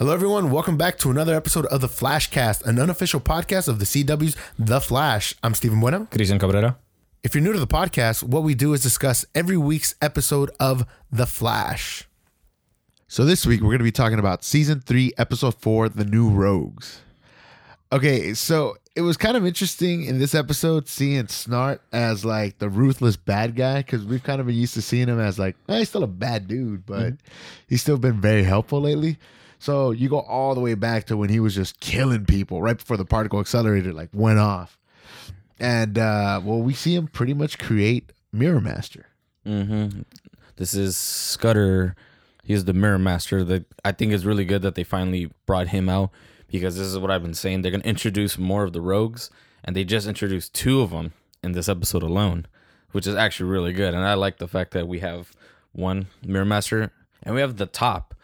[0.00, 0.50] Hello, everyone.
[0.50, 4.80] Welcome back to another episode of the Flashcast, an unofficial podcast of the CW's The
[4.80, 5.34] Flash.
[5.42, 6.08] I'm Steven Bueno.
[6.10, 6.78] Kristian Cabrera.
[7.22, 10.86] If you're new to the podcast, what we do is discuss every week's episode of
[11.12, 12.08] The Flash.
[13.08, 16.30] So this week we're going to be talking about season three, episode four, The New
[16.30, 17.02] Rogues.
[17.92, 22.70] Okay, so it was kind of interesting in this episode seeing Snart as like the
[22.70, 25.80] ruthless bad guy because we've kind of been used to seeing him as like eh,
[25.80, 27.12] he's still a bad dude, but
[27.68, 29.18] he's still been very helpful lately.
[29.60, 32.78] So you go all the way back to when he was just killing people right
[32.78, 34.78] before the particle accelerator like went off,
[35.58, 39.06] and uh, well, we see him pretty much create Mirror Master.
[39.46, 40.00] Mm-hmm.
[40.56, 41.94] This is Scudder.
[42.42, 43.44] He's the Mirror Master.
[43.44, 46.10] That I think is really good that they finally brought him out
[46.48, 47.60] because this is what I've been saying.
[47.60, 49.30] They're gonna introduce more of the rogues,
[49.62, 52.46] and they just introduced two of them in this episode alone,
[52.92, 53.92] which is actually really good.
[53.92, 55.32] And I like the fact that we have
[55.72, 58.14] one Mirror Master and we have the top.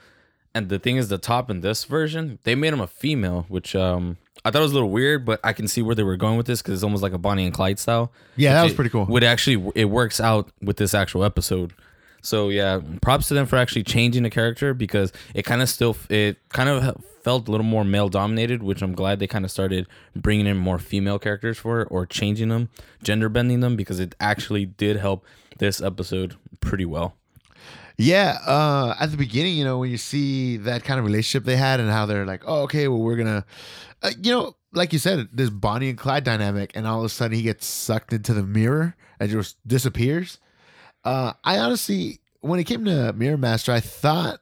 [0.57, 3.77] And the thing is, the top in this version, they made him a female, which
[3.77, 6.17] um I thought it was a little weird, but I can see where they were
[6.17, 8.13] going with this because it's almost like a Bonnie and Clyde style.
[8.37, 9.05] Yeah, that was it- pretty cool.
[9.07, 11.73] Would actually it works out with this actual episode.
[12.23, 15.97] So yeah, props to them for actually changing the character because it kind of still
[16.09, 19.51] it kind of felt a little more male dominated, which I'm glad they kind of
[19.51, 22.69] started bringing in more female characters for it or changing them,
[23.03, 25.25] gender bending them because it actually did help
[25.59, 27.15] this episode pretty well.
[27.99, 31.57] Yeah, uh, at the beginning, you know, when you see that kind of relationship they
[31.57, 33.45] had and how they're like, oh, okay, well, we're gonna,
[34.03, 37.09] uh, you know, like you said, this Bonnie and Clyde dynamic, and all of a
[37.09, 40.39] sudden he gets sucked into the mirror and just disappears.
[41.05, 44.41] Uh, I honestly, when it came to Mirror Master, I thought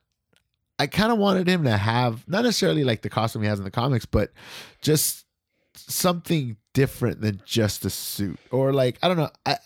[0.78, 3.64] I kind of wanted him to have not necessarily like the costume he has in
[3.64, 4.32] the comics, but
[4.82, 5.24] just
[5.74, 9.58] something different than just a suit, or like I don't know, I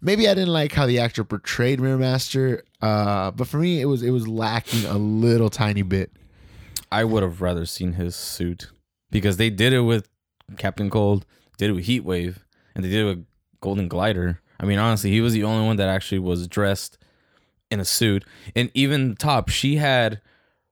[0.00, 3.86] maybe I didn't like how the actor portrayed Mirror Master, uh, but for me it
[3.86, 6.12] was it was lacking a little tiny bit.
[6.90, 8.70] I would have rather seen his suit
[9.10, 10.08] because they did it with
[10.56, 11.26] Captain Cold,
[11.58, 13.26] did it with Heat Wave, and they did it with
[13.60, 14.40] Golden Glider.
[14.60, 16.98] I mean, honestly, he was the only one that actually was dressed
[17.70, 18.24] in a suit.
[18.56, 20.20] And even Top, she had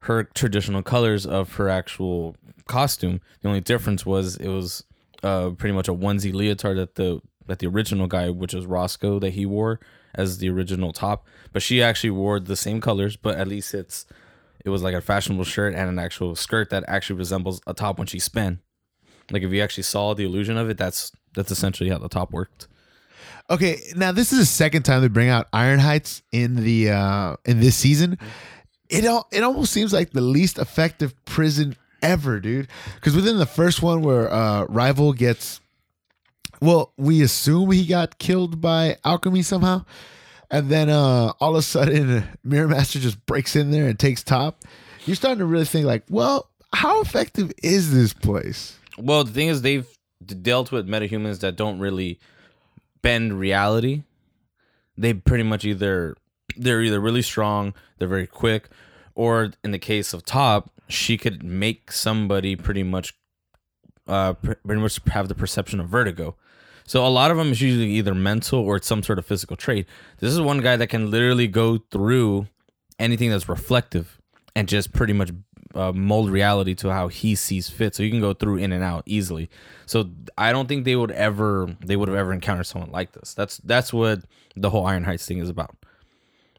[0.01, 3.21] her traditional colors of her actual costume.
[3.43, 4.85] The only difference was it was
[5.23, 9.19] uh, pretty much a onesie leotard that the that the original guy, which was Roscoe,
[9.19, 9.81] that he wore
[10.15, 11.27] as the original top.
[11.53, 14.07] But she actually wore the same colors, but at least it's
[14.65, 17.99] it was like a fashionable shirt and an actual skirt that actually resembles a top
[17.99, 18.61] when she spun.
[19.31, 22.33] Like if you actually saw the illusion of it, that's that's essentially how the top
[22.33, 22.69] worked.
[23.49, 27.37] Okay, now this is the second time they bring out Iron Heights in the uh,
[27.45, 28.19] in this season.
[28.89, 32.69] It all it almost seems like the least effective prison ever, dude.
[32.97, 35.61] Because within the first one where uh, Rival gets,
[36.61, 39.85] well, we assume he got killed by alchemy somehow,
[40.51, 44.23] and then uh, all of a sudden Mirror Master just breaks in there and takes
[44.23, 44.63] top.
[45.05, 48.79] You're starting to really think like, well, how effective is this place?
[48.99, 49.87] Well, the thing is, they've
[50.43, 52.19] dealt with metahumans that don't really
[53.03, 54.03] bend reality.
[54.97, 56.17] They pretty much either
[56.57, 58.69] they're either really strong, they're very quick,
[59.15, 63.15] or in the case of Top, she could make somebody pretty much,
[64.07, 66.37] uh, pretty much have the perception of vertigo.
[66.87, 69.57] So a lot of them is usually either mental or it's some sort of physical
[69.57, 69.87] trait.
[70.19, 72.47] This is one guy that can literally go through
[72.99, 74.21] anything that's reflective
[74.55, 75.33] and just pretty much
[75.75, 77.95] uh, mold reality to how he sees fit.
[77.95, 79.51] So you can go through in and out easily.
[79.85, 83.35] So I don't think they would ever they would have ever encountered someone like this.
[83.35, 84.21] That's that's what
[84.55, 85.77] the whole Iron Heights thing is about.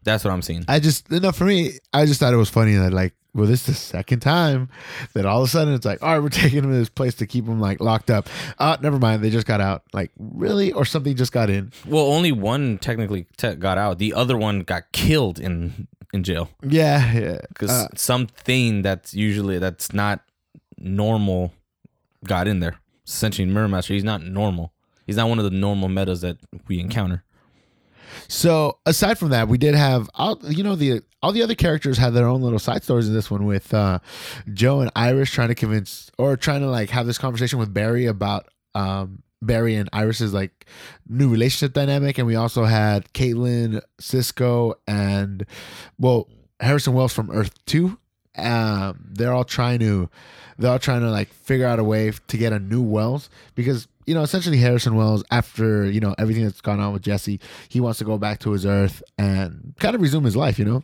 [0.04, 0.64] That's what I'm seeing.
[0.68, 1.78] I just enough for me.
[1.92, 4.68] I just thought it was funny that like, well, this is the second time
[5.14, 7.14] that all of a sudden it's like, all right, we're taking him to this place
[7.16, 8.28] to keep him like locked up.
[8.58, 9.82] Uh, never mind, they just got out.
[9.92, 11.72] Like, really, or something just got in.
[11.86, 13.98] Well, only one technically te- got out.
[13.98, 17.38] The other one got killed in in jail Yeah, yeah.
[17.50, 20.20] because Uh, something that's usually that's not
[20.78, 21.52] normal
[22.24, 22.78] got in there.
[23.06, 24.72] Essentially, Mirror Master, he's not normal.
[25.06, 27.24] He's not one of the normal metas that we encounter.
[28.28, 31.98] So aside from that, we did have all you know the all the other characters
[31.98, 33.98] had their own little side stories in this one with uh,
[34.52, 38.06] Joe and Iris trying to convince or trying to like have this conversation with Barry
[38.06, 40.66] about um, Barry and Iris's like
[41.08, 45.44] new relationship dynamic, and we also had Caitlin, Cisco, and
[45.98, 46.28] well
[46.60, 47.98] Harrison Wells from Earth Two.
[48.36, 50.08] Um, they're all trying to
[50.58, 53.88] they're all trying to like figure out a way to get a new Wells because
[54.08, 57.38] you know essentially Harrison Wells after you know everything that's gone on with Jesse,
[57.68, 60.58] he wants to go back to his Earth and kind of resume his life.
[60.58, 60.82] You know,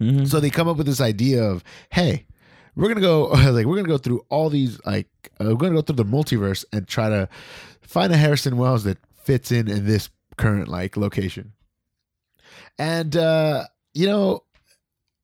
[0.00, 0.24] Mm-hmm.
[0.26, 2.26] so they come up with this idea of, hey,
[2.74, 3.24] we're gonna go
[3.56, 5.08] like we're gonna go through all these like
[5.40, 7.28] uh, we're gonna go through the multiverse and try to
[7.80, 11.52] find a Harrison Wells that fits in in this current like location.
[12.78, 13.64] And uh,
[13.94, 14.42] you know,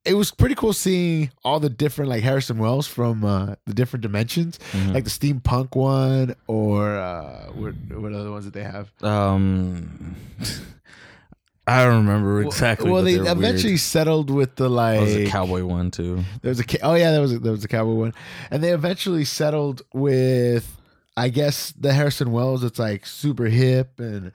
[0.04, 4.02] it was pretty cool seeing all the different like Harrison Wells from uh, the different
[4.02, 4.94] dimensions, Mhm.
[4.94, 8.90] like the steampunk one, or uh, what what other ones that they have?
[9.02, 10.16] Um,
[11.66, 12.90] I don't remember exactly.
[12.90, 13.80] Well, but they eventually weird.
[13.80, 14.98] settled with the like.
[14.98, 16.24] That was a cowboy one too.
[16.42, 18.14] There was a ca- oh yeah, there was a, there was a cowboy one,
[18.50, 20.76] and they eventually settled with
[21.16, 22.64] I guess the Harrison Wells.
[22.64, 24.32] It's like super hip and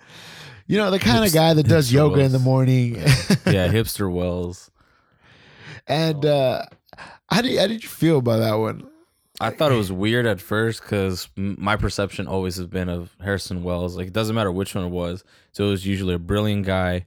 [0.67, 2.45] you know the kind of guy that does yoga in the Wells.
[2.45, 2.95] morning.
[2.95, 4.71] Yeah, hipster Wells.
[5.88, 6.66] And uh,
[7.30, 8.89] how did how did you feel about that one?
[9.39, 13.63] I thought it was weird at first because my perception always has been of Harrison
[13.63, 13.95] Wells.
[13.95, 15.24] Like, it doesn't matter which one it was.
[15.51, 17.06] So it was usually a brilliant guy,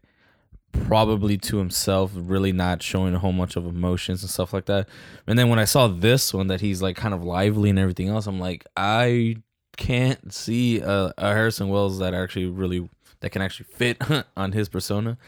[0.73, 4.89] probably to himself, really not showing a whole much of emotions and stuff like that.
[5.27, 8.09] And then when I saw this one, that he's like kind of lively and everything
[8.09, 9.37] else, I'm like, I
[9.77, 12.89] can't see a, a Harrison Wells that actually really
[13.21, 14.01] that can actually fit
[14.37, 15.19] on his persona.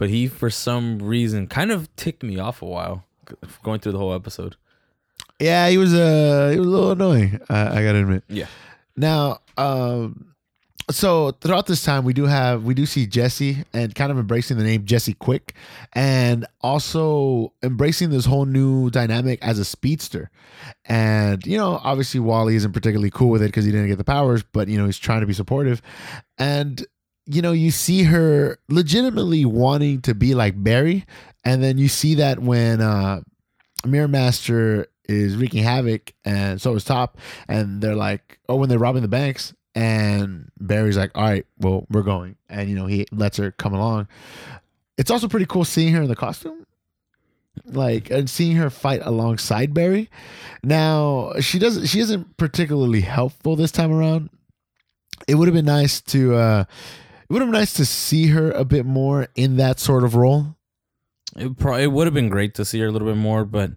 [0.00, 3.04] But he, for some reason, kind of ticked me off a while
[3.62, 4.56] going through the whole episode.
[5.38, 7.38] Yeah, he was uh he was a little annoying.
[7.50, 8.24] I, I gotta admit.
[8.26, 8.46] Yeah.
[8.96, 10.34] Now, um,
[10.90, 14.56] so throughout this time, we do have we do see Jesse and kind of embracing
[14.56, 15.54] the name Jesse Quick,
[15.92, 20.30] and also embracing this whole new dynamic as a speedster.
[20.86, 24.04] And you know, obviously Wally isn't particularly cool with it because he didn't get the
[24.04, 25.82] powers, but you know he's trying to be supportive,
[26.38, 26.86] and
[27.30, 31.06] you know you see her legitimately wanting to be like Barry,
[31.44, 33.20] and then you see that when uh,
[33.84, 37.18] Mirror Master is wreaking havoc, and so is Top,
[37.48, 41.86] and they're like, oh, when they're robbing the banks, and Barry's like, all right, well,
[41.90, 44.08] we're going, and you know he lets her come along.
[44.98, 46.66] It's also pretty cool seeing her in the costume,
[47.64, 50.10] like and seeing her fight alongside Barry.
[50.62, 54.30] Now she doesn't, she isn't particularly helpful this time around.
[55.28, 56.64] It would have been nice to, uh
[57.30, 60.16] it would have been nice to see her a bit more in that sort of
[60.16, 60.56] role.
[61.36, 63.70] It probably it would have been great to see her a little bit more, but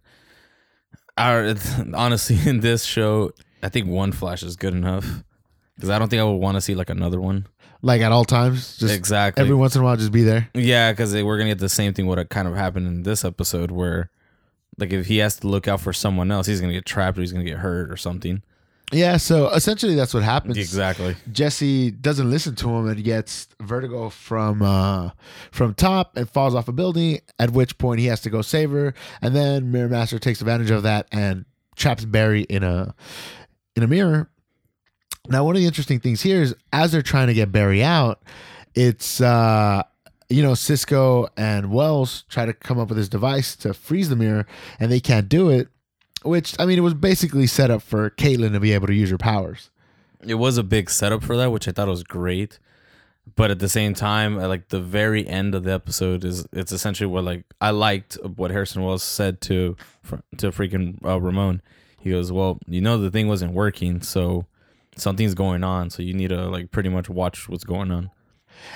[1.20, 1.54] our
[1.94, 5.24] honestly in this show, I think one Flash is good enough
[5.76, 7.46] because I don't think I would want to see like another one.
[7.84, 9.40] Like at all times, just exactly.
[9.40, 10.50] every once in a while, just be there.
[10.56, 12.08] yeah, because we're gonna get the same thing.
[12.08, 14.10] What uh, kind of happened in this episode, where
[14.80, 17.22] like if he has to look out for someone else, he's gonna get trapped or
[17.22, 18.42] he's gonna get hurt or something.
[18.92, 20.58] Yeah, so essentially that's what happens.
[20.58, 21.16] Exactly.
[21.32, 25.12] Jesse doesn't listen to him and gets vertigo from uh
[25.52, 28.72] from top and falls off a building, at which point he has to go save
[28.72, 28.94] her.
[29.22, 31.46] And then Mirror Master takes advantage of that and
[31.76, 32.94] traps Barry in a
[33.76, 34.30] in a mirror.
[35.28, 38.22] Now one of the interesting things here is as they're trying to get Barry out,
[38.76, 39.84] it's uh
[40.30, 44.16] you know, Cisco and Wells try to come up with this device to freeze the
[44.16, 44.48] mirror
[44.80, 45.68] and they can't do it.
[46.24, 49.10] Which I mean it was basically set up for Caitlin to be able to use
[49.10, 49.70] her powers.
[50.26, 52.60] It was a big setup for that, which I thought was great.
[53.36, 57.08] But at the same time, like the very end of the episode is it's essentially
[57.08, 59.78] what like I liked what Harrison Wells said to
[60.38, 61.62] to freaking uh, Ramon.
[62.00, 64.46] He goes, "Well, you know the thing wasn't working, so
[64.98, 65.90] something's going on.
[65.90, 68.12] So you need to like pretty much watch what's going on."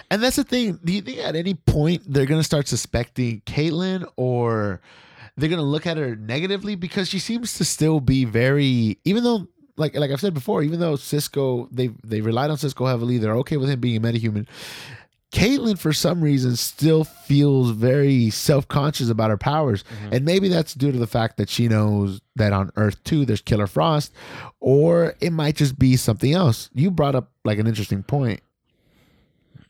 [0.10, 0.80] And that's the thing.
[0.84, 4.80] Do you think at any point they're gonna start suspecting Caitlin or
[5.38, 9.48] they're gonna look at her negatively because she seems to still be very even though
[9.78, 13.38] like like I've said before, even though Cisco they they relied on Cisco heavily, they're
[13.38, 14.48] okay with him being a metahuman.
[15.32, 19.84] Caitlin, for some reason, still feels very self conscious about her powers.
[19.84, 20.14] Mm-hmm.
[20.14, 23.42] And maybe that's due to the fact that she knows that on Earth 2 there's
[23.42, 24.14] Killer Frost,
[24.60, 26.70] or it might just be something else.
[26.74, 28.42] You brought up like an interesting point.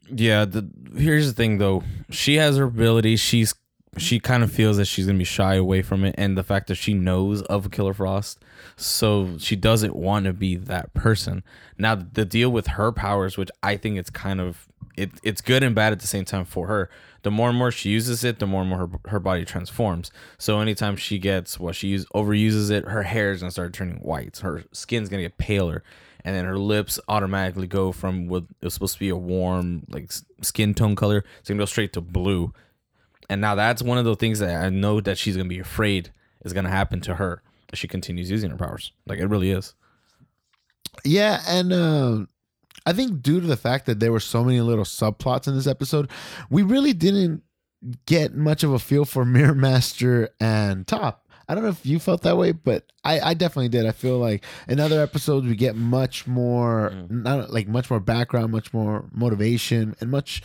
[0.09, 1.83] Yeah, the here's the thing though.
[2.11, 3.17] She has her ability.
[3.17, 3.53] She's
[3.97, 6.67] she kind of feels that she's gonna be shy away from it, and the fact
[6.67, 8.43] that she knows of Killer Frost,
[8.75, 11.43] so she doesn't want to be that person.
[11.77, 15.63] Now, the deal with her powers, which I think it's kind of it, it's good
[15.63, 16.89] and bad at the same time for her.
[17.21, 20.11] The more and more she uses it, the more and more her, her body transforms.
[20.39, 23.97] So anytime she gets what she use, overuses it, her hair is gonna start turning
[23.97, 24.37] white.
[24.37, 25.83] Her skin's gonna get paler
[26.27, 30.11] and then her lips automatically go from what was supposed to be a warm like
[30.41, 32.53] skin tone color it's gonna go straight to blue
[33.29, 36.11] and now that's one of the things that i know that she's gonna be afraid
[36.45, 37.41] is gonna happen to her
[37.71, 39.73] if she continues using her powers like it really is
[41.03, 42.25] Yeah, and uh,
[42.85, 45.67] I think due to the fact that there were so many little subplots in this
[45.67, 46.09] episode,
[46.49, 47.43] we really didn't
[48.05, 51.26] get much of a feel for Mirror Master and Top.
[51.49, 53.85] I don't know if you felt that way, but I, I definitely did.
[53.85, 58.51] I feel like in other episodes we get much more, not like much more background,
[58.51, 60.41] much more motivation, and much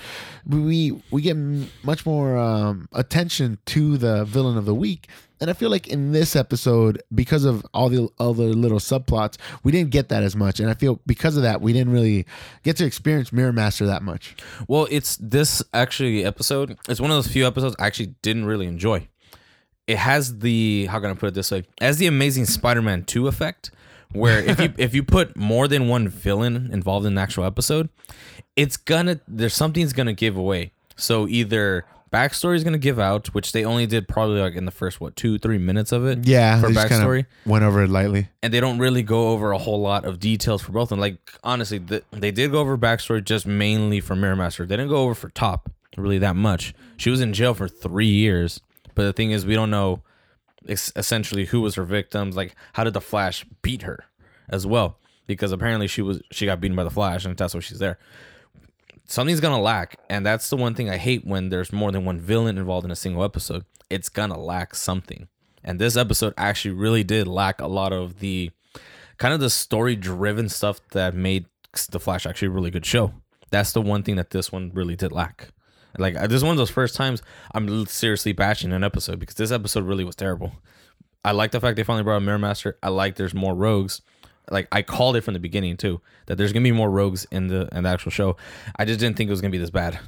[0.47, 1.37] we we get
[1.83, 5.09] much more um, attention to the villain of the week.
[5.41, 9.73] And I feel like in this episode, because of all the other little subplots, we
[9.73, 10.61] didn't get that as much.
[10.61, 12.27] And I feel because of that, we didn't really
[12.63, 14.37] get to experience Mirror Master that much.
[14.69, 18.67] well it's this actually episode it's one of those few episodes i actually didn't really
[18.67, 19.07] enjoy
[19.93, 21.65] it has the how can I put it this way?
[21.81, 23.71] As the Amazing Spider-Man two effect,
[24.13, 27.91] where if you if you put more than one villain involved in an actual episode,
[28.57, 30.73] it's gonna there's something's gonna give away.
[30.97, 34.71] So either backstory is gonna give out, which they only did probably like in the
[34.71, 36.27] first what two three minutes of it.
[36.27, 37.27] Yeah, for backstory.
[37.45, 38.29] went over it lightly.
[38.43, 41.01] and they don't really go over a whole lot of details for both And.
[41.03, 44.65] Like honestly, the, they did go over backstory just mainly for Mirror Master.
[44.65, 46.75] They didn't go over for Top really that much.
[46.97, 48.61] She was in jail for three years,
[48.95, 50.03] but the thing is, we don't know
[50.69, 52.37] essentially who was her victims.
[52.37, 54.05] Like, how did the Flash beat her
[54.49, 54.99] as well?
[55.27, 57.99] Because apparently she was she got beaten by the Flash, and that's why she's there.
[59.07, 62.21] Something's gonna lack, and that's the one thing I hate when there's more than one
[62.21, 63.65] villain involved in a single episode.
[63.91, 65.29] It's gonna lack something,
[65.65, 68.51] and this episode actually really did lack a lot of the
[69.19, 71.47] kind of the story driven stuff that made
[71.91, 73.13] the Flash actually a really good show.
[73.51, 75.49] That's the one thing that this one really did lack.
[75.99, 77.23] Like uh, this is one of those first times
[77.55, 80.53] I'm seriously bashing an episode because this episode really was terrible.
[81.25, 82.79] I like the fact they finally brought a Mirror Master.
[82.83, 84.03] I like there's more rogues.
[84.51, 87.49] Like I called it from the beginning too that there's gonna be more rogues in
[87.49, 88.37] the in the actual show.
[88.77, 89.99] I just didn't think it was gonna be this bad.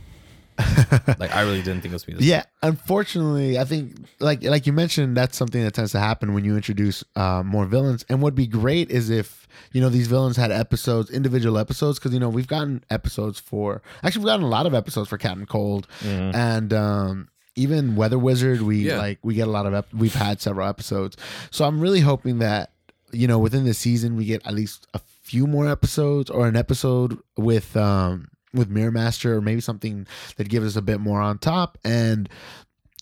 [1.18, 2.20] like I really didn't think it was this.
[2.20, 6.44] Yeah, unfortunately, I think like like you mentioned, that's something that tends to happen when
[6.44, 8.04] you introduce uh, more villains.
[8.08, 12.12] And what'd be great is if you know these villains had episodes, individual episodes, because
[12.12, 15.46] you know we've gotten episodes for actually we've gotten a lot of episodes for Captain
[15.46, 18.62] Cold and um, even Weather Wizard.
[18.62, 18.98] We Yeah.
[18.98, 21.16] like we get a lot of ep- we've had several episodes,
[21.50, 22.70] so I'm really hoping that
[23.12, 26.54] you know within the season we get at least a few more episodes or an
[26.56, 30.06] episode with um with Mirror Master or maybe something
[30.36, 31.76] that gives us a bit more on top.
[31.84, 32.28] And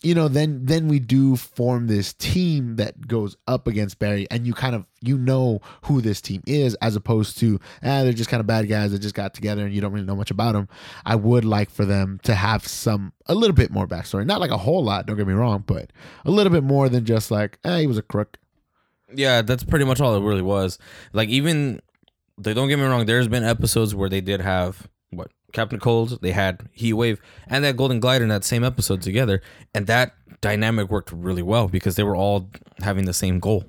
[0.03, 4.45] you know then then we do form this team that goes up against Barry and
[4.45, 8.29] you kind of you know who this team is as opposed to ah they're just
[8.29, 10.51] kind of bad guys that just got together and you don't really know much about
[10.53, 10.67] them
[11.05, 14.25] I would like for them to have some a little bit more backstory.
[14.25, 15.91] Not like a whole lot don't get me wrong but
[16.25, 18.37] a little bit more than just like ah he was a crook.
[19.15, 20.77] Yeah, that's pretty much all it really was.
[21.13, 21.81] Like even
[22.37, 26.19] they don't get me wrong, there's been episodes where they did have what Captain Cold,
[26.21, 29.41] they had Heat Wave, and that Golden Glider in that same episode together,
[29.73, 32.49] and that dynamic worked really well because they were all
[32.81, 33.63] having the same goal.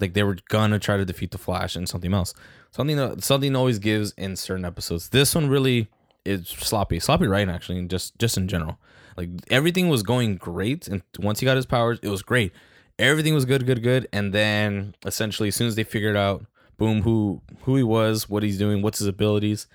[0.00, 2.34] Like they were gonna try to defeat the Flash and something else.
[2.70, 5.08] Something something always gives in certain episodes.
[5.08, 5.88] This one really
[6.24, 8.78] is sloppy, sloppy writing actually, and just just in general.
[9.16, 12.52] Like everything was going great, and once he got his powers, it was great.
[12.98, 16.46] Everything was good, good, good, and then essentially, as soon as they figured out,
[16.76, 19.66] boom, who who he was, what he's doing, what's his abilities,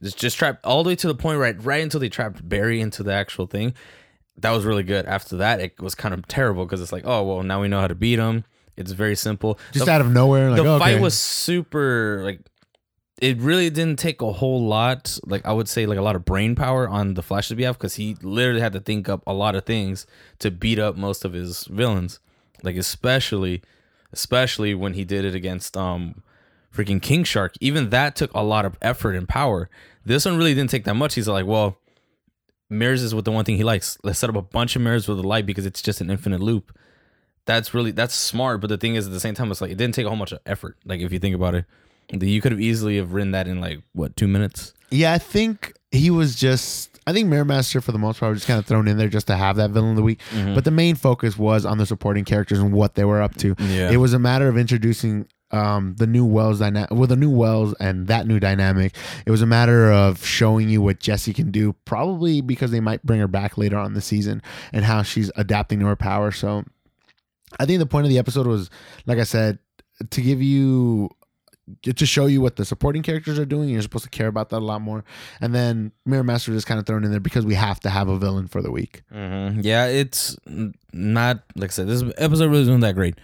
[0.00, 2.80] it's just trapped all the way to the point right right until they trapped Barry
[2.80, 3.74] into the actual thing.
[4.36, 5.06] That was really good.
[5.06, 7.80] After that, it was kind of terrible because it's like, oh well, now we know
[7.80, 8.44] how to beat him.
[8.76, 9.58] It's very simple.
[9.72, 10.78] just The out of nowhere like the okay.
[10.94, 12.40] fight was super like
[13.20, 16.24] it really didn't take a whole lot like i would say like a lot of
[16.24, 19.56] brain power on the flash's behalf because he literally had to think up a lot
[19.56, 20.06] of things
[20.38, 22.20] to beat up most of his villains
[22.62, 23.60] like especially
[24.12, 26.22] especially when he did it against um
[26.74, 29.68] freaking king shark even that took a lot of effort and power
[30.04, 31.78] this one really didn't take that much he's like well
[32.70, 35.08] mirrors is what the one thing he likes let's set up a bunch of mirrors
[35.08, 36.76] with a light because it's just an infinite loop
[37.46, 39.78] that's really that's smart but the thing is at the same time it's like it
[39.78, 41.64] didn't take a whole much of effort like if you think about it
[42.10, 45.74] you could have easily have written that in like what two minutes Yeah, I think
[45.90, 46.98] he was just.
[47.06, 49.08] I think Mirror Master for the most part was just kind of thrown in there
[49.08, 50.20] just to have that villain of the week.
[50.30, 50.54] Mm-hmm.
[50.54, 53.54] But the main focus was on the supporting characters and what they were up to.
[53.58, 53.90] Yeah.
[53.90, 57.74] It was a matter of introducing um, the new Wells dynamic, well, the new Wells
[57.80, 58.94] and that new dynamic.
[59.26, 63.04] It was a matter of showing you what Jesse can do, probably because they might
[63.04, 66.30] bring her back later on the season and how she's adapting to her power.
[66.30, 66.64] So
[67.58, 68.70] I think the point of the episode was,
[69.06, 69.58] like I said,
[70.10, 71.10] to give you
[71.82, 73.68] to show you what the supporting characters are doing.
[73.68, 75.04] You're supposed to care about that a lot more.
[75.40, 78.08] And then Mirror Master is kind of thrown in there because we have to have
[78.08, 79.02] a villain for the week.
[79.12, 79.60] Mm-hmm.
[79.60, 80.36] Yeah, it's
[80.92, 81.88] not like I said.
[81.88, 83.16] This episode really isn't that great.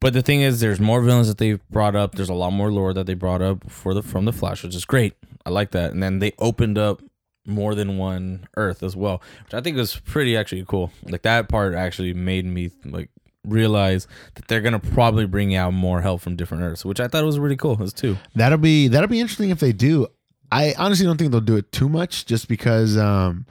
[0.00, 2.14] But the thing is, there's more villains that they brought up.
[2.14, 4.74] There's a lot more lore that they brought up for the from the Flash, which
[4.74, 5.14] is great.
[5.44, 5.92] I like that.
[5.92, 7.02] And then they opened up
[7.46, 10.90] more than one Earth as well, which I think was pretty actually cool.
[11.04, 13.10] Like that part actually made me like
[13.44, 17.24] realize that they're gonna probably bring out more help from different Earths, which I thought
[17.24, 18.16] was really cool as too.
[18.34, 20.06] That'll be that'll be interesting if they do.
[20.52, 23.46] I honestly don't think they'll do it too much, just because um,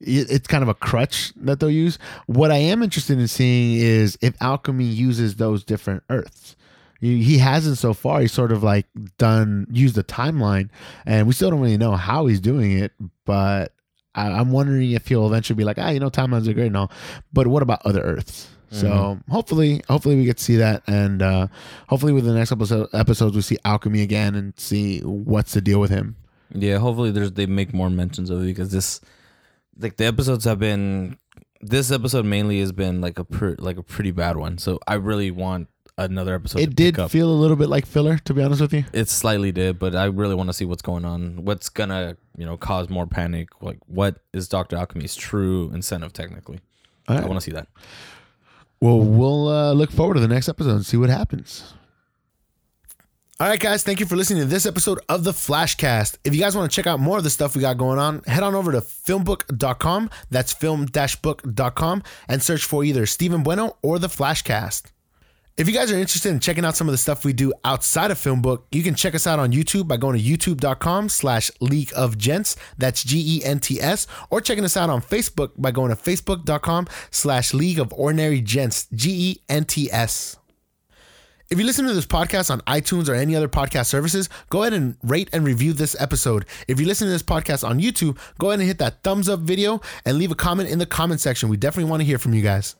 [0.00, 1.98] it's kind of a crutch that they'll use.
[2.26, 6.56] What I am interested in seeing is if alchemy uses those different Earths.
[6.98, 8.22] He hasn't so far.
[8.22, 8.86] He's sort of like
[9.18, 10.70] done used the timeline,
[11.04, 12.92] and we still don't really know how he's doing it.
[13.26, 13.72] But
[14.14, 16.76] I, I'm wondering if he'll eventually be like, ah, you know, timelines are great and
[16.76, 16.90] all,
[17.32, 18.48] but what about other Earths?
[18.70, 21.46] So hopefully, hopefully we get to see that, and uh,
[21.88, 25.80] hopefully with the next episode, episodes we see alchemy again and see what's the deal
[25.80, 26.16] with him.
[26.52, 29.00] Yeah, hopefully there's they make more mentions of it because this
[29.78, 31.18] like the episodes have been
[31.60, 34.58] this episode mainly has been like a per, like a pretty bad one.
[34.58, 35.68] So I really want
[35.98, 36.58] another episode.
[36.58, 38.84] to It did feel a little bit like filler, to be honest with you.
[38.92, 41.44] It slightly did, but I really want to see what's going on.
[41.44, 43.48] What's gonna you know cause more panic?
[43.60, 46.60] Like what is Doctor Alchemy's true incentive technically?
[47.08, 47.68] All I want to see that.
[48.80, 51.72] Well, we'll uh, look forward to the next episode and see what happens.
[53.38, 56.16] All right, guys, thank you for listening to this episode of the Flashcast.
[56.24, 58.22] If you guys want to check out more of the stuff we got going on,
[58.22, 60.08] head on over to filmbook.com.
[60.30, 64.84] That's film-book.com and search for either Steven Bueno or the Flashcast.
[65.58, 68.10] If you guys are interested in checking out some of the stuff we do outside
[68.10, 71.92] of Filmbook, you can check us out on YouTube by going to youtube.com slash League
[71.94, 72.56] of Gents.
[72.78, 74.06] That's G-E-N-T-S.
[74.30, 78.86] Or checking us out on Facebook by going to facebook.com slash League of Ordinary Gents.
[78.94, 80.36] G-E-N-T-S.
[81.48, 84.72] If you listen to this podcast on iTunes or any other podcast services, go ahead
[84.72, 86.44] and rate and review this episode.
[86.66, 89.40] If you listen to this podcast on YouTube, go ahead and hit that thumbs up
[89.40, 91.48] video and leave a comment in the comment section.
[91.48, 92.74] We definitely want to hear from you guys.